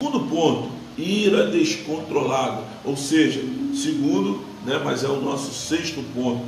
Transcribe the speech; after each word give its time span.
Segundo 0.00 0.30
ponto, 0.30 0.70
ira 0.96 1.50
descontrolada. 1.50 2.62
Ou 2.84 2.96
seja, 2.96 3.40
segundo, 3.74 4.44
né, 4.64 4.80
mas 4.84 5.02
é 5.02 5.08
o 5.08 5.20
nosso 5.20 5.52
sexto 5.52 6.04
ponto, 6.14 6.44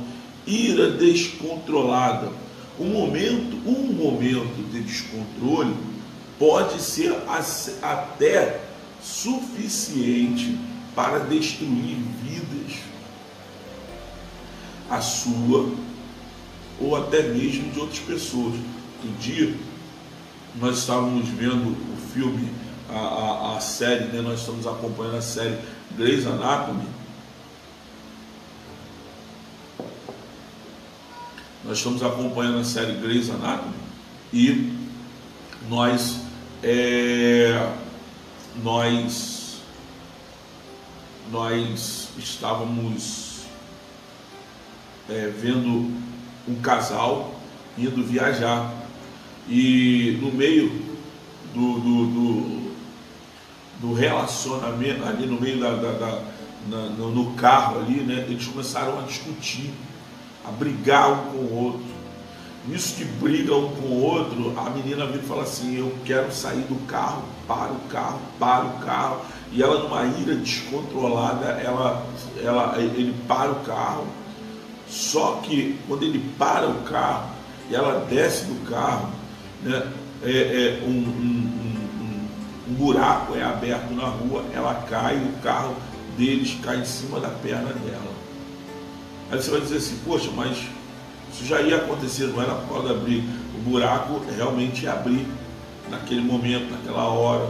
ira 0.47 0.91
descontrolada. 0.91 2.31
Um 2.79 2.93
momento, 2.93 3.57
um 3.67 3.91
momento 3.91 4.55
de 4.71 4.79
descontrole 4.79 5.75
pode 6.39 6.81
ser 6.81 7.13
até 7.81 8.61
suficiente 9.03 10.57
para 10.95 11.19
destruir 11.19 11.97
vidas, 12.23 12.77
a 14.89 15.01
sua 15.01 15.69
ou 16.79 16.95
até 16.95 17.21
mesmo 17.23 17.69
de 17.73 17.81
outras 17.81 17.99
pessoas. 17.99 18.55
Um 19.03 19.13
dia 19.19 19.53
nós 20.57 20.77
estávamos 20.77 21.27
vendo 21.27 21.71
o 21.71 21.97
filme, 22.13 22.49
a, 22.93 22.97
a, 22.97 23.57
a 23.57 23.59
série, 23.61 24.05
né? 24.05 24.21
nós 24.21 24.39
estamos 24.39 24.67
acompanhando 24.67 25.17
a 25.17 25.21
série 25.21 25.57
Grey's 25.97 26.25
Anatomy. 26.25 26.87
Nós 31.63 31.77
estamos 31.77 32.03
acompanhando 32.03 32.59
a 32.59 32.63
série 32.63 32.93
Grey's 32.93 33.29
Anatomy 33.29 33.75
e 34.33 34.73
nós 35.69 36.19
é, 36.63 37.71
nós 38.63 39.61
nós 41.31 42.09
estávamos 42.17 43.43
é, 45.09 45.27
vendo 45.27 45.91
um 46.47 46.55
casal 46.61 47.39
indo 47.77 48.03
viajar 48.03 48.73
e 49.47 50.17
no 50.21 50.31
meio 50.31 50.69
do, 51.53 51.79
do, 51.79 52.05
do, 52.07 52.60
do 53.81 53.93
relacionamento 53.93 55.03
ali 55.03 55.25
no 55.25 55.41
meio 55.41 55.59
da, 55.59 55.71
da, 55.71 55.91
da 55.91 56.21
na, 56.69 56.77
no, 56.89 57.11
no 57.11 57.33
carro 57.33 57.79
ali, 57.79 58.01
né, 58.01 58.25
eles 58.29 58.45
começaram 58.45 58.99
a 58.99 59.01
discutir, 59.01 59.71
a 60.45 60.51
brigar 60.51 61.11
um 61.11 61.31
com 61.31 61.37
o 61.37 61.63
outro 61.63 62.01
Nisso 62.67 62.95
que 62.95 63.05
briga 63.05 63.55
um 63.55 63.69
com 63.69 63.87
o 63.87 64.03
outro, 64.03 64.53
a 64.55 64.69
menina 64.69 65.07
vem 65.07 65.19
e 65.19 65.23
fala 65.23 65.41
assim: 65.41 65.79
Eu 65.79 65.91
quero 66.05 66.31
sair 66.31 66.61
do 66.61 66.75
carro, 66.85 67.23
para 67.47 67.71
o 67.71 67.79
carro, 67.89 68.19
para 68.39 68.65
o 68.65 68.79
carro. 68.79 69.21
E 69.51 69.63
ela, 69.63 69.81
numa 69.81 70.05
ira 70.19 70.35
descontrolada, 70.35 71.47
ela, 71.59 72.05
ela, 72.43 72.77
ele 72.77 73.15
para 73.27 73.51
o 73.51 73.55
carro. 73.61 74.05
Só 74.87 75.41
que 75.43 75.79
quando 75.87 76.03
ele 76.03 76.19
para 76.37 76.69
o 76.69 76.81
carro 76.83 77.31
e 77.67 77.73
ela 77.73 78.05
desce 78.07 78.45
do 78.45 78.69
carro, 78.69 79.09
né, 79.63 79.91
é, 80.21 80.29
é 80.31 80.83
um, 80.85 80.91
um, 80.91 81.60
um, 82.71 82.73
buraco 82.73 83.35
é 83.35 83.43
aberto 83.43 83.93
na 83.93 84.05
rua, 84.05 84.43
ela 84.53 84.73
cai, 84.89 85.17
o 85.17 85.41
carro 85.41 85.75
deles 86.17 86.57
cai 86.63 86.79
em 86.79 86.85
cima 86.85 87.19
da 87.19 87.29
perna 87.29 87.73
dela. 87.73 88.11
Aí 89.31 89.41
você 89.41 89.51
vai 89.51 89.61
dizer 89.61 89.77
assim: 89.77 89.99
Poxa, 90.05 90.29
mas 90.35 90.57
isso 91.33 91.45
já 91.45 91.61
ia 91.61 91.77
acontecer, 91.77 92.27
não 92.27 92.41
era 92.41 92.53
por 92.53 92.73
causa 92.73 92.93
da 92.93 92.99
briga. 92.99 93.27
O 93.55 93.61
buraco 93.69 94.21
realmente 94.35 94.83
ia 94.83 94.93
abrir 94.93 95.25
naquele 95.89 96.21
momento, 96.21 96.71
naquela 96.71 97.05
hora. 97.05 97.47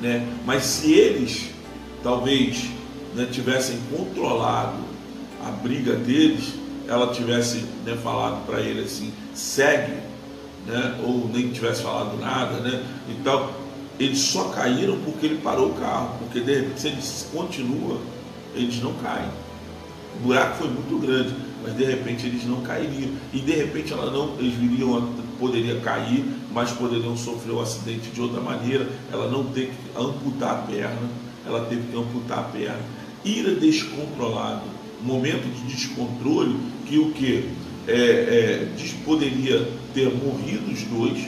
Né? 0.00 0.26
Mas 0.44 0.64
se 0.64 0.92
eles 0.92 1.50
talvez 2.02 2.68
né, 3.14 3.26
tivessem 3.30 3.78
controlado 3.90 4.78
a 5.44 5.50
briga 5.50 5.94
deles, 5.94 6.54
ela 6.86 7.12
tivesse 7.12 7.64
né, 7.84 7.96
falado 8.02 8.44
para 8.46 8.60
ele 8.60 8.84
assim, 8.84 9.12
segue, 9.34 9.94
né, 10.66 10.98
ou 11.02 11.28
nem 11.28 11.50
tivesse 11.50 11.82
falado 11.82 12.18
nada, 12.18 12.60
né? 12.60 12.84
Então, 13.08 13.50
eles 13.98 14.18
só 14.18 14.44
caíram 14.50 14.98
porque 15.04 15.26
ele 15.26 15.38
parou 15.42 15.70
o 15.70 15.74
carro, 15.74 16.16
porque 16.18 16.40
de 16.40 16.54
repente, 16.54 16.80
se 16.80 16.88
eles 16.88 17.28
continuam, 17.32 18.00
eles 18.54 18.82
não 18.82 18.94
caem. 18.94 19.30
O 20.16 20.26
buraco 20.26 20.56
foi 20.56 20.68
muito 20.68 20.98
grande 20.98 21.48
mas 21.62 21.76
de 21.76 21.84
repente 21.84 22.26
eles 22.26 22.44
não 22.44 22.60
cairiam. 22.60 23.10
E 23.32 23.40
de 23.40 23.52
repente 23.52 23.92
ela 23.92 24.10
não, 24.10 24.38
eles 24.38 24.54
viriam, 24.54 25.12
poderia 25.38 25.80
cair, 25.80 26.24
mas 26.52 26.70
poderiam 26.70 27.16
sofrer 27.16 27.52
um 27.52 27.60
acidente 27.60 28.10
de 28.10 28.20
outra 28.20 28.40
maneira. 28.40 28.88
Ela 29.12 29.30
não 29.30 29.44
teve 29.44 29.68
que 29.68 30.00
amputar 30.00 30.50
a 30.50 30.62
perna, 30.62 31.08
ela 31.46 31.64
teve 31.66 31.82
que 31.90 31.96
amputar 31.96 32.38
a 32.38 32.42
perna. 32.42 32.80
Ira 33.24 33.54
descontrolada, 33.54 34.62
momento 35.02 35.42
de 35.42 35.74
descontrole 35.74 36.56
que 36.86 36.98
o 36.98 37.10
que? 37.12 37.50
É, 37.86 37.94
é, 37.94 38.68
poderia 39.04 39.66
ter 39.94 40.14
morrido 40.14 40.70
os 40.70 40.82
dois, 40.82 41.26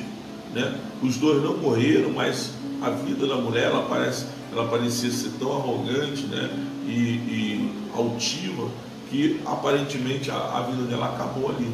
né? 0.55 0.79
Os 1.03 1.17
dois 1.17 1.43
não 1.43 1.57
morreram, 1.57 2.11
mas 2.11 2.51
a 2.83 2.91
vida 2.91 3.27
da 3.27 3.37
mulher 3.37 3.65
ela 3.65 3.87
parece, 3.89 4.27
ela 4.53 4.69
parecia 4.69 5.11
ser 5.11 5.31
tão 5.39 5.53
arrogante, 5.53 6.27
né? 6.27 6.51
E, 6.87 6.91
e 6.91 7.73
altiva 7.95 8.69
que 9.11 9.41
aparentemente 9.45 10.31
a, 10.31 10.37
a 10.37 10.63
vida 10.71 10.83
dela 10.85 11.15
acabou 11.15 11.51
ali. 11.51 11.71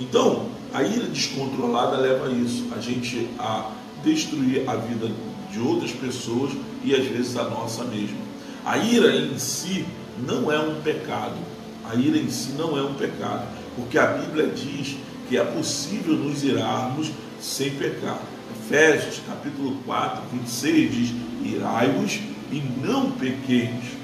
Então, 0.00 0.46
a 0.72 0.82
ira 0.82 1.06
descontrolada 1.06 1.96
leva 1.96 2.26
a 2.26 2.30
isso, 2.30 2.68
a 2.74 2.80
gente 2.80 3.28
a 3.38 3.70
destruir 4.02 4.68
a 4.68 4.76
vida 4.76 5.10
de 5.50 5.60
outras 5.60 5.92
pessoas 5.92 6.52
e 6.82 6.94
às 6.94 7.04
vezes 7.06 7.36
a 7.36 7.44
nossa 7.44 7.84
mesma. 7.84 8.16
A 8.64 8.78
ira 8.78 9.14
em 9.14 9.38
si 9.38 9.84
não 10.26 10.50
é 10.50 10.58
um 10.58 10.80
pecado. 10.80 11.36
A 11.84 11.94
ira 11.94 12.16
em 12.16 12.30
si 12.30 12.52
não 12.52 12.78
é 12.78 12.82
um 12.82 12.94
pecado, 12.94 13.46
porque 13.76 13.98
a 13.98 14.06
Bíblia 14.06 14.46
diz 14.46 14.96
que 15.28 15.36
é 15.36 15.44
possível 15.44 16.14
nos 16.14 16.42
irarmos 16.42 17.10
sem 17.42 17.70
pecar. 17.70 18.20
Efésios 18.58 19.20
capítulo 19.26 19.76
4, 19.84 20.22
26 20.32 20.94
diz: 20.94 21.14
Irai-vos 21.44 22.20
e 22.50 22.62
não 22.82 23.10
pequeis 23.10 24.02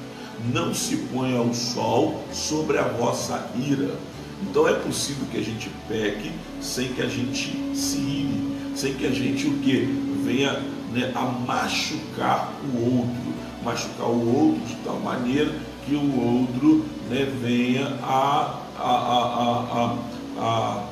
não 0.53 0.73
se 0.73 0.97
ponha 1.13 1.41
o 1.41 1.55
sol 1.55 2.25
sobre 2.33 2.79
a 2.79 2.85
vossa 2.85 3.51
ira. 3.57 3.95
Então 4.43 4.69
é 4.69 4.75
possível 4.75 5.27
que 5.31 5.39
a 5.39 5.43
gente 5.43 5.71
peque 5.89 6.33
sem 6.61 6.89
que 6.89 7.03
a 7.03 7.09
gente 7.09 7.77
se 7.77 7.99
ire, 7.99 8.77
sem 8.77 8.95
que 8.95 9.07
a 9.07 9.11
gente 9.11 9.47
o 9.47 9.59
que 9.59 9.85
venha 10.25 10.53
né, 10.93 11.13
a 11.15 11.23
machucar 11.23 12.53
o 12.73 12.99
outro, 12.99 13.35
machucar 13.65 14.07
o 14.07 14.37
outro 14.37 14.67
de 14.67 14.77
tal 14.77 14.99
maneira 15.01 15.53
que 15.85 15.95
o 15.95 16.21
outro 16.21 16.85
né, 17.11 17.27
venha 17.41 17.99
a, 18.03 18.61
a, 18.79 18.85
a, 18.85 19.97
a, 20.39 20.85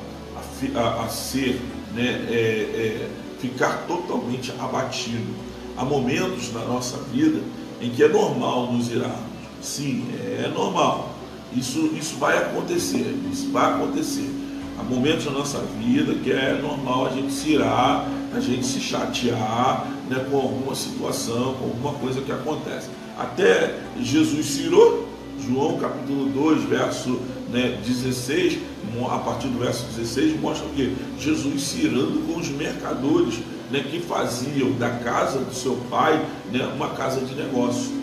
a, 0.75 1.03
a 1.03 1.07
ser, 1.07 1.61
né, 1.93 2.27
é, 2.29 2.33
é, 2.33 3.09
ficar 3.39 3.85
totalmente 3.87 4.51
abatido. 4.59 5.35
Há 5.75 5.85
momentos 5.85 6.51
na 6.53 6.61
nossa 6.65 6.97
vida 7.13 7.39
em 7.79 7.91
que 7.91 8.03
é 8.03 8.07
normal 8.07 8.71
nos 8.71 8.89
irarmos 8.89 9.27
Sim, 9.61 10.05
é 10.13 10.47
normal. 10.53 11.13
Isso, 11.55 11.91
isso 11.99 12.15
vai 12.17 12.37
acontecer, 12.37 13.15
isso 13.31 13.49
vai 13.51 13.73
acontecer. 13.73 14.29
Há 14.79 14.83
momentos 14.83 15.25
na 15.25 15.31
nossa 15.31 15.59
vida 15.79 16.13
que 16.15 16.31
é 16.31 16.59
normal 16.61 17.07
a 17.07 17.09
gente 17.09 17.33
se 17.33 17.51
irar, 17.51 18.07
a 18.35 18.39
gente 18.39 18.65
se 18.65 18.79
chatear 18.79 19.87
né, 20.09 20.25
com 20.29 20.37
alguma 20.37 20.75
situação, 20.75 21.55
com 21.55 21.65
alguma 21.65 21.93
coisa 21.93 22.21
que 22.21 22.31
acontece. 22.31 22.89
Até 23.17 23.79
Jesus 23.99 24.45
se 24.45 24.61
irou, 24.61 25.07
João 25.45 25.77
capítulo 25.77 26.29
2, 26.29 26.63
verso 26.63 27.19
né, 27.49 27.79
16, 27.85 28.59
a 29.09 29.17
partir 29.19 29.47
do 29.47 29.59
verso 29.59 29.85
16, 29.95 30.39
mostra 30.39 30.67
que 30.75 30.95
Jesus 31.19 31.61
se 31.61 31.85
irando 31.85 32.19
com 32.25 32.39
os 32.39 32.49
mercadores 32.49 33.39
né, 33.71 33.85
que 33.89 33.99
faziam 33.99 34.71
da 34.73 34.89
casa 34.89 35.39
do 35.39 35.53
seu 35.53 35.75
pai 35.89 36.25
né, 36.51 36.65
uma 36.75 36.89
casa 36.89 37.21
de 37.21 37.35
negócio. 37.35 37.95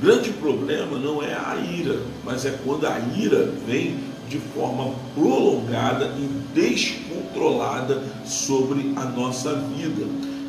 Grande 0.00 0.30
problema 0.30 0.98
não 0.98 1.22
é 1.22 1.34
a 1.34 1.56
ira, 1.56 2.00
mas 2.24 2.46
é 2.46 2.56
quando 2.64 2.86
a 2.86 2.98
ira 3.16 3.52
vem 3.66 3.96
de 4.28 4.38
forma 4.38 4.94
prolongada 5.14 6.14
e 6.18 6.28
descontrolada 6.54 8.02
sobre 8.24 8.92
a 8.94 9.04
nossa 9.06 9.54
vida. 9.54 10.06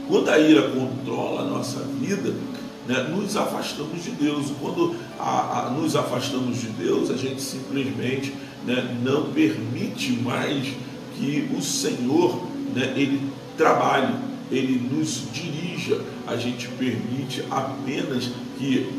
Quando 0.07 0.29
a 0.29 0.37
ira 0.39 0.69
controla 0.69 1.41
a 1.41 1.45
nossa 1.45 1.79
vida, 1.79 2.33
né, 2.89 3.03
nos 3.03 3.37
afastamos 3.37 4.03
de 4.03 4.09
Deus. 4.09 4.47
Quando 4.59 4.95
a, 5.19 5.67
a, 5.67 5.69
nos 5.69 5.95
afastamos 5.95 6.59
de 6.59 6.69
Deus, 6.69 7.11
a 7.11 7.15
gente 7.15 7.39
simplesmente 7.39 8.33
né, 8.65 8.97
não 9.03 9.31
permite 9.31 10.11
mais 10.13 10.73
que 11.15 11.47
o 11.55 11.61
Senhor 11.61 12.47
né, 12.73 12.91
ele 12.95 13.21
trabalhe, 13.55 14.11
ele 14.51 14.89
nos 14.91 15.21
dirija. 15.31 16.01
A 16.25 16.35
gente 16.35 16.67
permite 16.67 17.45
apenas 17.51 18.31
que 18.57 18.89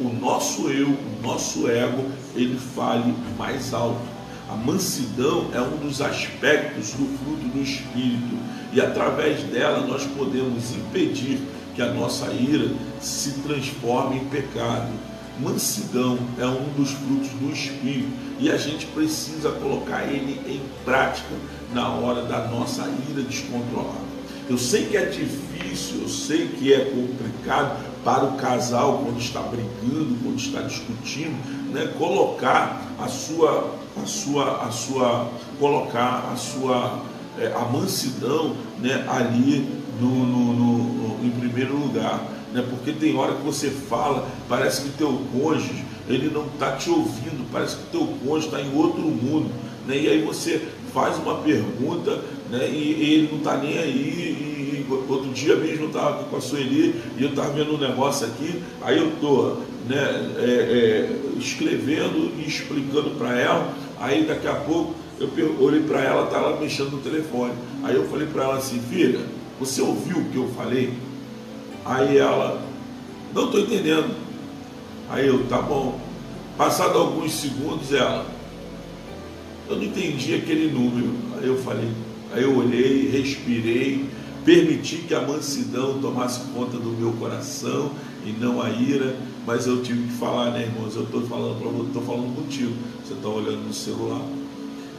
o 0.00 0.12
nosso 0.12 0.68
eu, 0.68 0.88
o 0.88 1.22
nosso 1.22 1.68
ego, 1.70 2.04
ele 2.34 2.58
fale 2.74 3.14
mais 3.38 3.72
alto. 3.72 4.16
A 4.50 4.56
mansidão 4.56 5.50
é 5.54 5.60
um 5.60 5.76
dos 5.76 6.00
aspectos 6.00 6.90
do 6.94 7.06
fruto 7.18 7.48
do 7.48 7.62
Espírito 7.62 8.36
e 8.72 8.80
através 8.80 9.42
dela 9.44 9.86
nós 9.86 10.04
podemos 10.04 10.72
impedir 10.72 11.40
que 11.76 11.82
a 11.82 11.92
nossa 11.92 12.32
ira 12.32 12.74
se 13.00 13.32
transforme 13.42 14.16
em 14.16 14.24
pecado. 14.24 14.90
Mansidão 15.38 16.18
é 16.38 16.46
um 16.46 16.72
dos 16.74 16.92
frutos 16.92 17.28
do 17.28 17.52
Espírito 17.52 18.08
e 18.40 18.50
a 18.50 18.56
gente 18.56 18.86
precisa 18.86 19.50
colocar 19.50 20.04
ele 20.04 20.40
em 20.46 20.62
prática 20.82 21.34
na 21.74 21.90
hora 21.90 22.22
da 22.22 22.48
nossa 22.48 22.88
ira 23.10 23.20
descontrolada. 23.20 24.06
Eu 24.48 24.56
sei 24.56 24.86
que 24.86 24.96
é 24.96 25.04
difícil, 25.04 26.02
eu 26.02 26.08
sei 26.08 26.48
que 26.48 26.72
é 26.72 26.86
complicado, 26.86 27.84
para 28.02 28.24
o 28.24 28.36
casal 28.36 29.02
quando 29.04 29.18
está 29.18 29.40
brigando, 29.42 30.16
quando 30.22 30.38
está 30.38 30.60
discutindo, 30.60 31.36
né? 31.72 31.92
colocar 31.98 32.80
a 33.00 33.08
sua, 33.08 33.74
a 34.00 34.06
sua, 34.06 34.64
a 34.64 34.70
sua, 34.70 35.28
colocar 35.58 36.30
a 36.32 36.36
sua 36.36 37.02
é, 37.36 37.52
a 37.52 37.64
mansidão 37.64 38.54
né? 38.78 39.04
ali 39.08 39.68
no, 40.00 40.08
no, 40.08 40.52
no, 40.52 40.95
em 41.26 41.30
primeiro 41.30 41.76
lugar. 41.76 42.22
Né? 42.52 42.64
Porque 42.68 42.92
tem 42.92 43.16
hora 43.16 43.34
que 43.34 43.42
você 43.42 43.70
fala, 43.70 44.28
parece 44.48 44.82
que 44.82 44.90
teu 44.90 45.20
cônjuge 45.32 45.84
ele 46.08 46.30
não 46.32 46.46
está 46.46 46.72
te 46.76 46.88
ouvindo, 46.88 47.50
parece 47.50 47.76
que 47.76 47.90
teu 47.90 48.06
cônjuge 48.24 48.46
está 48.46 48.60
em 48.60 48.74
outro 48.74 49.02
mundo. 49.02 49.50
Né? 49.86 49.98
E 49.98 50.08
aí 50.08 50.22
você 50.22 50.62
faz 50.94 51.16
uma 51.18 51.36
pergunta 51.38 52.22
né? 52.50 52.68
e, 52.68 53.02
e 53.02 53.14
ele 53.14 53.28
não 53.30 53.38
está 53.38 53.56
nem 53.56 53.78
aí. 53.78 53.92
E, 53.92 54.56
outro 55.08 55.30
dia 55.32 55.56
mesmo 55.56 55.84
eu 55.84 55.86
estava 55.88 56.24
com 56.24 56.36
a 56.36 56.40
Sueli 56.40 56.94
e 57.18 57.22
eu 57.22 57.30
estava 57.30 57.50
vendo 57.50 57.74
um 57.74 57.78
negócio 57.78 58.26
aqui, 58.26 58.62
aí 58.80 58.98
eu 58.98 59.08
estou 59.08 59.62
né, 59.88 60.32
é, 60.38 60.42
é, 60.42 61.38
escrevendo 61.38 62.32
e 62.38 62.46
explicando 62.46 63.10
para 63.10 63.36
ela, 63.38 63.74
aí 63.98 64.24
daqui 64.24 64.46
a 64.46 64.54
pouco 64.54 64.94
eu 65.18 65.56
olhei 65.60 65.80
para 65.82 66.02
ela, 66.02 66.24
estava 66.24 66.52
tá 66.52 66.60
mexendo 66.60 66.90
no 66.90 66.98
telefone. 66.98 67.52
Aí 67.82 67.94
eu 67.94 68.06
falei 68.08 68.26
para 68.26 68.44
ela 68.44 68.56
assim, 68.56 68.80
filha, 68.80 69.20
você 69.58 69.80
ouviu 69.80 70.18
o 70.18 70.24
que 70.26 70.36
eu 70.36 70.48
falei? 70.56 70.92
Aí 71.86 72.18
ela, 72.18 72.60
não 73.32 73.46
estou 73.46 73.60
entendendo. 73.60 74.14
Aí 75.08 75.26
eu, 75.26 75.46
tá 75.46 75.62
bom. 75.62 76.00
Passado 76.56 76.98
alguns 76.98 77.32
segundos, 77.32 77.92
ela, 77.92 78.26
eu 79.68 79.76
não 79.76 79.84
entendi 79.84 80.34
aquele 80.34 80.70
número. 80.72 81.12
Aí 81.38 81.46
eu 81.46 81.56
falei, 81.58 81.88
aí 82.32 82.42
eu 82.42 82.56
olhei, 82.56 83.08
respirei, 83.10 84.04
permiti 84.44 84.96
que 84.98 85.14
a 85.14 85.20
mansidão 85.20 86.00
tomasse 86.00 86.40
conta 86.52 86.76
do 86.76 86.90
meu 86.90 87.12
coração 87.12 87.92
e 88.24 88.30
não 88.32 88.60
a 88.60 88.68
ira, 88.70 89.14
mas 89.46 89.66
eu 89.66 89.82
tive 89.82 90.08
que 90.08 90.14
falar, 90.14 90.50
né, 90.50 90.62
irmãos? 90.62 90.96
Eu 90.96 91.04
estou 91.04 91.22
falando 91.22 91.60
para 91.60 91.70
você, 91.70 91.86
estou 91.86 92.02
falando 92.02 92.34
contigo. 92.34 92.72
Você 93.04 93.14
está 93.14 93.28
olhando 93.28 93.64
no 93.64 93.72
celular. 93.72 94.22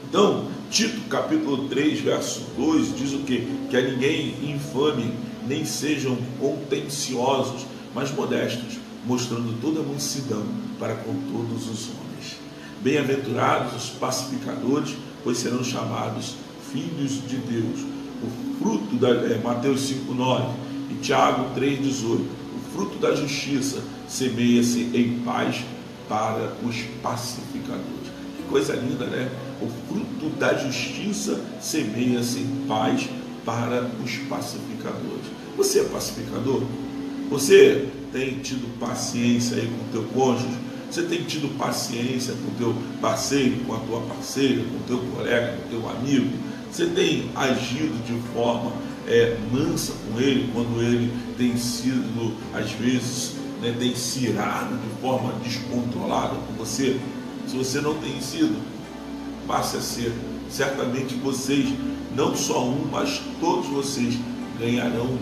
Então, 0.10 0.46
Tito 0.70 1.02
capítulo 1.10 1.68
3, 1.70 2.02
verso 2.02 2.42
2 2.58 2.98
diz 2.98 3.14
o 3.14 3.20
que? 3.20 3.48
Que 3.70 3.78
a 3.78 3.82
ninguém 3.82 4.34
infame, 4.44 5.14
nem 5.48 5.66
sejam 5.66 6.18
contenciosos, 6.40 7.66
mas 7.94 8.12
modestos, 8.12 8.78
mostrando 9.06 9.60
toda 9.62 9.80
a 9.80 9.84
mansidão 9.84 10.46
para 10.80 10.96
com 10.96 11.14
todos 11.32 11.70
os 11.70 11.90
homens. 11.90 12.38
Bem-aventurados 12.82 13.76
os 13.76 13.90
pacificadores, 13.92 14.96
pois 15.24 15.38
serão 15.38 15.64
chamados 15.64 16.36
filhos 16.72 17.28
de 17.28 17.38
Deus. 17.38 17.80
O 18.22 18.62
fruto 18.62 18.96
da 18.96 19.10
é, 19.10 19.40
Mateus 19.44 19.82
5:9 19.82 20.54
e 20.92 20.96
Tiago 20.96 21.54
3:18. 21.56 22.26
O 22.56 22.72
fruto 22.74 22.98
da 23.00 23.16
justiça 23.16 23.82
semeia-se 24.08 24.90
em 24.94 25.20
paz 25.26 25.64
para 26.08 26.54
os 26.64 26.76
pacificadores. 27.02 28.08
Que 28.38 28.44
coisa 28.50 28.76
linda, 28.76 29.06
né? 29.06 29.30
O 29.62 29.68
fruto 29.88 30.36
da 30.38 30.54
justiça 30.54 31.40
semeia-se 31.60 32.40
em 32.40 32.66
paz 32.68 33.10
para 33.46 33.90
os 34.04 34.18
pacificadores. 34.30 35.37
Você 35.58 35.80
é 35.80 35.84
pacificador? 35.86 36.62
Você 37.32 37.88
tem 38.14 38.38
tido 38.40 38.80
paciência 38.80 39.58
aí 39.58 39.68
com 39.68 39.86
o 39.86 39.92
teu 39.92 40.04
cônjuge? 40.14 40.56
Você 40.90 41.02
tem 41.02 41.24
tido 41.24 41.58
paciência 41.58 42.36
com 42.36 42.52
o 42.52 42.56
teu 42.60 42.82
parceiro, 43.02 43.56
com 43.66 43.74
a 43.74 43.80
tua 43.80 44.02
parceira, 44.02 44.64
com 44.64 44.78
o 44.78 44.84
teu 44.86 45.00
colega, 45.16 45.58
com 45.58 45.76
o 45.76 45.80
teu 45.80 45.90
amigo? 45.90 46.30
Você 46.72 46.86
tem 46.86 47.32
agido 47.36 48.06
de 48.06 48.22
forma 48.34 48.72
é, 49.08 49.36
mansa 49.52 49.94
com 49.94 50.20
ele 50.22 50.48
quando 50.54 50.80
ele 50.80 51.12
tem 51.40 51.58
sido, 51.58 52.36
às 52.54 52.72
vezes, 52.74 53.34
né, 53.60 53.76
tem 53.80 53.96
se 53.96 54.26
irado 54.26 54.78
de 54.78 55.02
forma 55.02 55.34
descontrolada 55.44 56.36
com 56.36 56.54
você? 56.54 57.00
Se 57.48 57.58
você 57.58 57.82
não 57.82 57.96
tem 57.96 58.22
sido, 58.22 58.56
passe 59.48 59.78
a 59.78 59.82
ser. 59.82 60.14
Certamente 60.52 61.16
vocês, 61.16 61.68
não 62.16 62.36
só 62.36 62.64
um, 62.64 62.88
mas 62.92 63.20
todos 63.42 63.66
vocês 63.68 64.18
ganharão 64.60 65.18